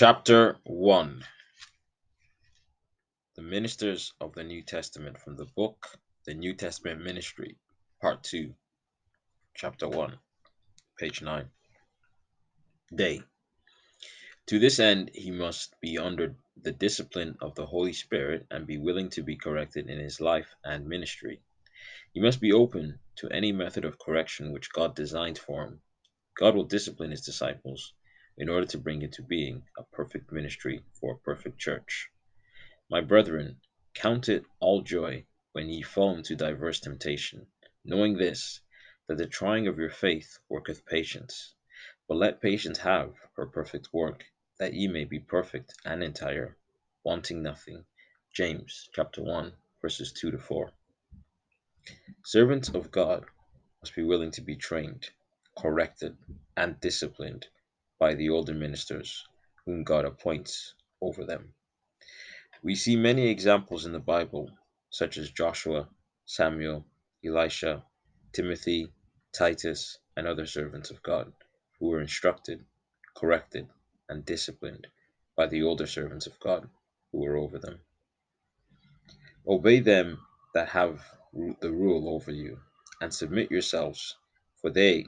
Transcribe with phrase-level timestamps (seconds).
[0.00, 1.24] Chapter 1
[3.34, 7.56] The Ministers of the New Testament from the book The New Testament Ministry,
[8.00, 8.54] Part 2,
[9.56, 10.16] Chapter 1,
[11.00, 11.50] page 9.
[12.94, 13.22] Day.
[14.46, 18.78] To this end, he must be under the discipline of the Holy Spirit and be
[18.78, 21.40] willing to be corrected in his life and ministry.
[22.14, 25.82] He must be open to any method of correction which God designed for him.
[26.36, 27.94] God will discipline his disciples
[28.40, 32.08] in order to bring into being a perfect ministry for a perfect church.
[32.88, 33.60] My brethren,
[33.94, 37.48] count it all joy when ye fall into diverse temptation,
[37.84, 38.60] knowing this,
[39.08, 41.52] that the trying of your faith worketh patience.
[42.06, 44.24] But let patience have her perfect work,
[44.60, 46.56] that ye may be perfect and entire,
[47.02, 47.84] wanting nothing.
[48.32, 49.52] James chapter 1,
[49.82, 50.70] verses 2 to 4.
[52.24, 53.24] Servants of God
[53.82, 55.10] must be willing to be trained,
[55.56, 56.16] corrected,
[56.56, 57.48] and disciplined
[57.98, 59.26] by the older ministers
[59.64, 61.52] whom God appoints over them.
[62.62, 64.50] We see many examples in the Bible,
[64.90, 65.88] such as Joshua,
[66.26, 66.84] Samuel,
[67.24, 67.84] Elisha,
[68.32, 68.92] Timothy,
[69.32, 71.32] Titus, and other servants of God,
[71.78, 72.64] who were instructed,
[73.14, 73.68] corrected,
[74.08, 74.86] and disciplined
[75.36, 76.68] by the older servants of God
[77.12, 77.80] who were over them.
[79.46, 80.18] Obey them
[80.54, 81.00] that have
[81.60, 82.58] the rule over you,
[83.00, 84.16] and submit yourselves,
[84.60, 85.04] for they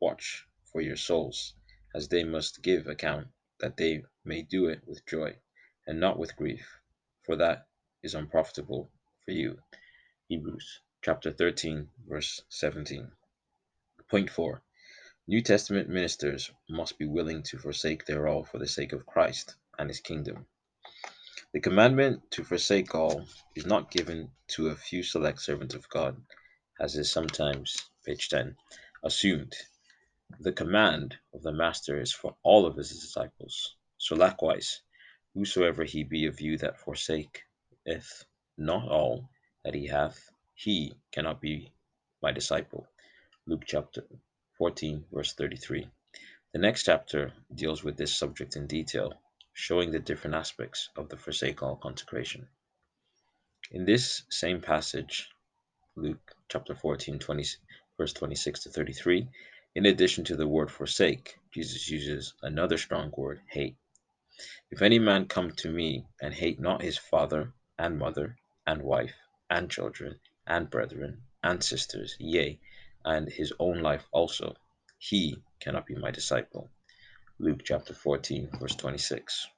[0.00, 1.54] watch for your souls,
[1.94, 3.28] as they must give account,
[3.60, 5.34] that they may do it with joy,
[5.86, 6.80] and not with grief,
[7.22, 7.68] for that
[8.02, 8.90] is unprofitable
[9.24, 9.56] for you.
[10.28, 13.12] Hebrews chapter 13, verse 17.
[14.10, 14.62] Point 4.
[15.26, 19.54] New Testament ministers must be willing to forsake their all for the sake of Christ
[19.78, 20.46] and his kingdom.
[21.52, 26.20] The commandment to forsake all is not given to a few select servants of God,
[26.80, 28.56] as is sometimes, page 10,
[29.04, 29.54] assumed.
[30.40, 33.76] The command of the Master is for all of his disciples.
[33.98, 34.82] So likewise,
[35.32, 38.24] whosoever he be of you that forsaketh
[38.56, 39.30] not all
[39.64, 41.72] that he hath, he cannot be
[42.20, 42.86] my disciple.
[43.46, 44.04] Luke chapter
[44.58, 45.88] 14, verse 33.
[46.52, 49.20] The next chapter deals with this subject in detail,
[49.52, 52.48] showing the different aspects of the forsake all consecration.
[53.70, 55.30] In this same passage,
[55.96, 57.44] Luke chapter 14, 20,
[57.96, 59.28] verse 26 to 33,
[59.74, 63.76] in addition to the word forsake, Jesus uses another strong word, hate.
[64.70, 68.36] If any man come to me and hate not his father and mother
[68.66, 69.14] and wife
[69.50, 72.58] and children and brethren and sisters, yea,
[73.04, 74.54] and his own life also,
[74.98, 76.70] he cannot be my disciple.
[77.38, 79.48] Luke chapter 14, verse 26.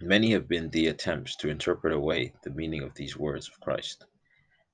[0.00, 4.04] Many have been the attempts to interpret away the meaning of these words of Christ.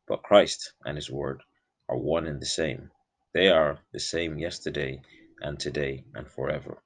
[0.07, 1.43] But Christ and his word
[1.89, 2.91] are one and the same.
[3.35, 5.03] They are the same yesterday
[5.41, 6.79] and today and forever.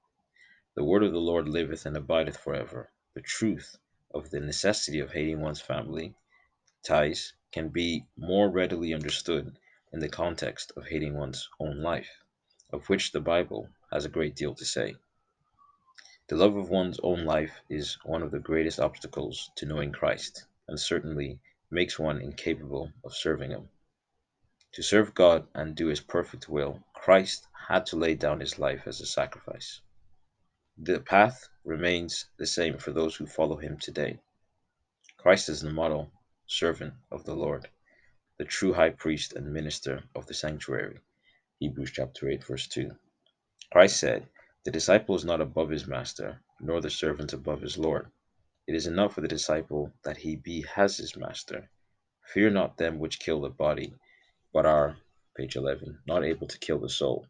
[0.76, 2.90] The word of the Lord liveth and abideth forever.
[3.12, 3.76] The truth
[4.14, 6.14] of the necessity of hating one's family
[6.82, 9.58] ties can be more readily understood
[9.92, 12.24] in the context of hating one's own life,
[12.72, 14.96] of which the Bible has a great deal to say.
[16.28, 20.46] The love of one's own life is one of the greatest obstacles to knowing Christ,
[20.66, 23.68] and certainly makes one incapable of serving Him.
[24.72, 28.86] To serve God and do His perfect will, Christ had to lay down His life
[28.86, 29.80] as a sacrifice.
[30.76, 34.20] The path remains the same for those who follow Him today.
[35.16, 36.10] Christ is the model
[36.46, 37.68] servant of the Lord,
[38.36, 41.00] the true high priest and minister of the sanctuary.
[41.58, 42.96] Hebrews chapter 8, verse 2.
[43.70, 44.28] Christ said,
[44.64, 48.10] the disciple is not above his master, nor the servant above his Lord.
[48.66, 51.70] It is enough for the disciple that he be as his master.
[52.22, 53.94] Fear not them which kill the body,
[54.52, 54.96] but are,
[55.36, 57.26] page 11, not able to kill the soul.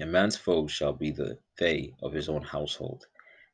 [0.00, 3.06] A man's foes shall be the they of his own household.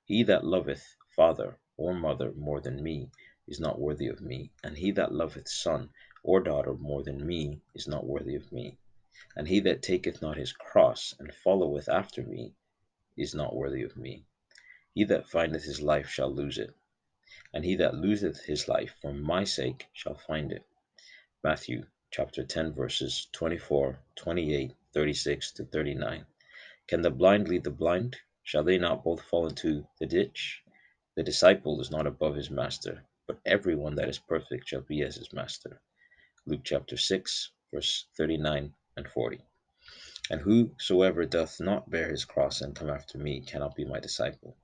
[0.05, 3.11] He that loveth father or mother more than me
[3.47, 5.91] is not worthy of me, and he that loveth son
[6.22, 8.79] or daughter more than me is not worthy of me.
[9.37, 12.55] And he that taketh not his cross and followeth after me
[13.17, 14.25] is not worthy of me.
[14.94, 16.75] He that findeth his life shall lose it,
[17.52, 20.67] and he that loseth his life for my sake shall find it.
[21.44, 26.27] Matthew chapter 10 verses 24, 28, 36 to 39.
[26.89, 28.17] Can the blind lead the blind?
[28.43, 30.61] Shall they not both fall into the ditch?
[31.15, 35.15] The disciple is not above his master, but everyone that is perfect shall be as
[35.15, 35.81] his master.
[36.47, 39.39] Luke chapter 6 verse 39 and 40.
[40.31, 44.57] And whosoever doth not bear his cross and come after me cannot be my disciple.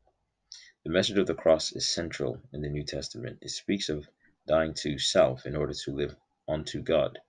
[0.83, 3.39] The message of the cross is central in the New Testament.
[3.41, 4.09] It speaks of
[4.49, 6.17] dying to self in order to live
[6.49, 7.21] unto God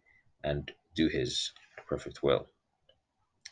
[0.43, 1.51] and do his
[1.87, 2.47] perfect will.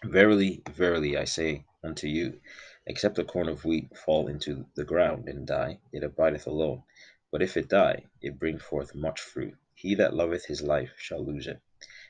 [0.04, 2.40] Verily, verily, I say unto you,
[2.88, 6.84] Except a corn of wheat fall into the ground and die, it abideth alone.
[7.32, 9.58] But if it die, it bring forth much fruit.
[9.74, 11.60] He that loveth his life shall lose it,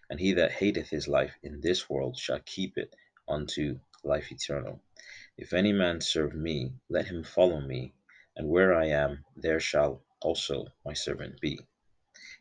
[0.10, 2.94] and he that hateth his life in this world shall keep it
[3.28, 4.82] unto life eternal.
[5.38, 7.94] If any man serve me, let him follow me,
[8.36, 11.60] and where I am, there shall also my servant be.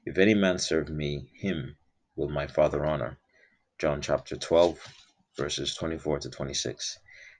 [0.05, 1.77] If any man serve me, him
[2.17, 3.19] will my Father honor.
[3.79, 4.79] John chapter 12,
[5.37, 6.99] verses 24 to 26.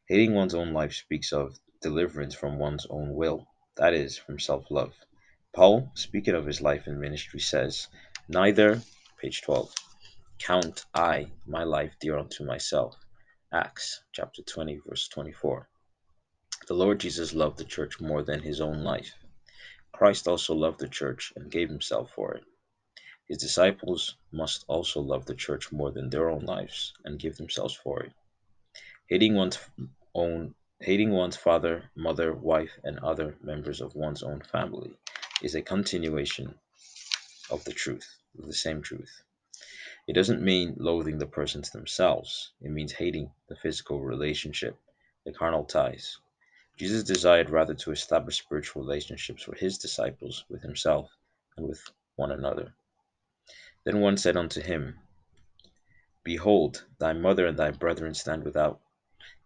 [0.09, 4.71] Hating one's own life speaks of deliverance from one's own will, that is, from self
[4.71, 4.93] love.
[5.55, 7.87] Paul, speaking of his life and ministry, says,
[8.29, 8.83] Neither,
[9.21, 9.73] page 12,
[10.41, 12.97] count I my life dear unto myself.
[13.53, 15.69] Acts chapter 20, verse 24.
[16.67, 19.13] The Lord Jesus loved the church more than his own life.
[19.93, 22.43] Christ also loved the church and gave himself for it.
[23.27, 27.75] His disciples must also love the church more than their own lives and give themselves
[27.75, 28.13] for it.
[29.09, 29.59] Hating one's
[30.15, 34.99] own hating one's father, mother, wife, and other members of one's own family
[35.43, 36.59] is a continuation
[37.49, 39.23] of the truth, of the same truth.
[40.07, 42.53] It doesn't mean loathing the persons themselves.
[42.61, 44.77] It means hating the physical relationship,
[45.25, 46.19] the carnal ties.
[46.77, 51.11] Jesus desired rather to establish spiritual relationships for his disciples with himself
[51.57, 51.83] and with
[52.17, 52.75] one another.
[53.85, 54.99] Then one said unto him,
[56.23, 58.81] Behold, thy mother and thy brethren stand without,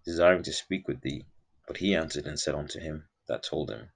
[0.04, 1.26] desiring to speak with thee.
[1.66, 3.90] But he answered and said unto him that told him,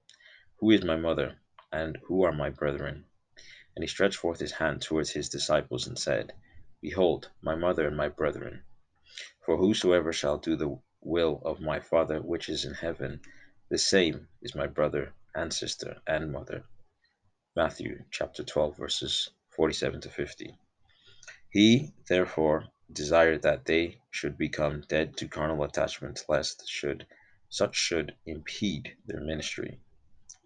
[0.57, 1.39] Who is my mother,
[1.71, 3.05] and who are my brethren?
[3.77, 6.33] And he stretched forth his hand towards his disciples and said,
[6.81, 8.65] Behold, my mother and my brethren.
[9.47, 13.21] For whosoever shall do the will of my Father which is in heaven,
[13.69, 16.65] the same is my brother and sister and mother.
[17.55, 20.57] Matthew chapter 12, verses 47 to 50.
[21.51, 27.07] He, therefore, desired that they should become dead to carnal attachments, lest should
[27.49, 29.79] such should impede their ministry.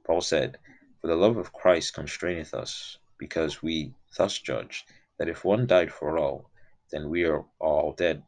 [0.05, 0.59] Paul said,
[1.01, 4.85] For the love of Christ constraineth us, because we thus judge,
[5.19, 6.51] that if one died for all,
[6.91, 8.25] then we are all dead,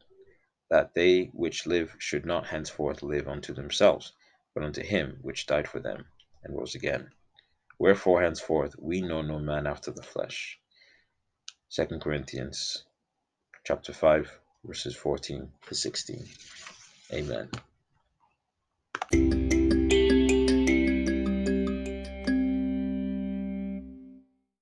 [0.69, 4.13] that they which live should not henceforth live unto themselves,
[4.53, 6.05] but unto him which died for them,
[6.43, 7.11] and rose again.
[7.77, 10.58] Wherefore henceforth we know no man after the flesh.
[11.71, 12.83] 2 Corinthians
[13.63, 16.25] chapter 5, verses 14 to 16.
[17.13, 17.49] Amen.